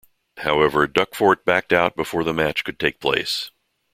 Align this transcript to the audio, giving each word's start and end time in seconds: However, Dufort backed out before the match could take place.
However, 0.37 0.87
Dufort 0.87 1.45
backed 1.45 1.71
out 1.71 1.95
before 1.95 2.23
the 2.23 2.33
match 2.33 2.63
could 2.63 2.79
take 2.79 2.99
place. 2.99 3.51